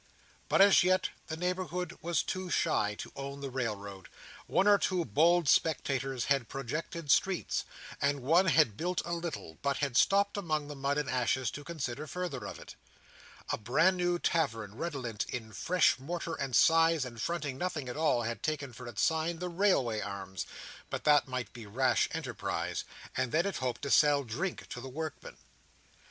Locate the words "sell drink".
23.91-24.65